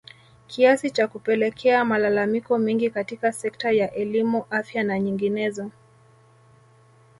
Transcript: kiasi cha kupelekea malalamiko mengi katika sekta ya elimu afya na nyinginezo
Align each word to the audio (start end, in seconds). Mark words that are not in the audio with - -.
kiasi 0.47 0.91
cha 0.91 1.07
kupelekea 1.07 1.85
malalamiko 1.85 2.57
mengi 2.57 2.89
katika 2.89 3.31
sekta 3.33 3.71
ya 3.71 3.93
elimu 3.93 4.45
afya 4.49 4.83
na 4.83 4.99
nyinginezo 4.99 5.71